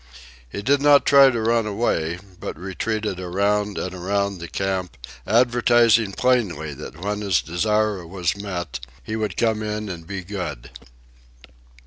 He 0.49 0.63
did 0.63 0.81
not 0.81 1.05
try 1.05 1.29
to 1.29 1.39
run 1.41 1.67
away, 1.67 2.17
but 2.39 2.57
retreated 2.57 3.19
around 3.19 3.77
and 3.77 3.93
around 3.93 4.39
the 4.39 4.47
camp, 4.47 4.97
advertising 5.27 6.13
plainly 6.13 6.73
that 6.73 6.99
when 6.99 7.21
his 7.21 7.39
desire 7.39 8.03
was 8.07 8.35
met, 8.35 8.79
he 9.03 9.15
would 9.15 9.37
come 9.37 9.61
in 9.61 9.89
and 9.89 10.07
be 10.07 10.23
good. 10.23 10.71